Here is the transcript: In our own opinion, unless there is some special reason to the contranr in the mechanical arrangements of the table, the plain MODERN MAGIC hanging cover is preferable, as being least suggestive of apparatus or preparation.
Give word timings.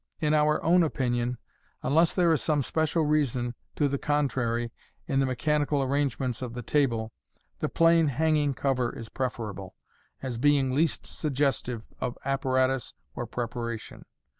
In 0.19 0.33
our 0.33 0.59
own 0.63 0.81
opinion, 0.81 1.37
unless 1.83 2.11
there 2.11 2.33
is 2.33 2.41
some 2.41 2.63
special 2.63 3.05
reason 3.05 3.53
to 3.75 3.87
the 3.87 3.99
contranr 3.99 4.71
in 5.05 5.19
the 5.19 5.27
mechanical 5.27 5.83
arrangements 5.83 6.41
of 6.41 6.55
the 6.55 6.63
table, 6.63 7.11
the 7.59 7.69
plain 7.69 8.05
MODERN 8.05 8.05
MAGIC 8.07 8.17
hanging 8.17 8.53
cover 8.55 8.97
is 8.97 9.09
preferable, 9.09 9.75
as 10.23 10.39
being 10.39 10.71
least 10.71 11.05
suggestive 11.05 11.83
of 11.99 12.17
apparatus 12.25 12.95
or 13.13 13.27
preparation. 13.27 14.03